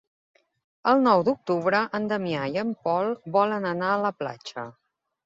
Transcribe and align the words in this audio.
El 0.91 1.01
nou 1.07 1.19
d'octubre 1.27 1.81
en 1.99 2.07
Damià 2.11 2.47
i 2.55 2.57
en 2.63 2.71
Pol 2.87 3.13
volen 3.37 3.69
anar 3.73 3.93
a 3.97 4.01
la 4.07 4.13
platja. 4.23 4.65